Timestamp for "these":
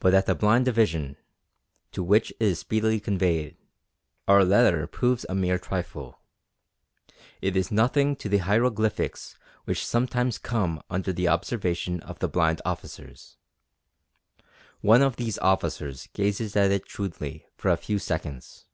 15.14-15.38